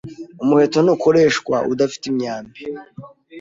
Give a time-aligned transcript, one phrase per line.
[0.43, 2.61] Umuheto ntukoreshwa udafite imyambi.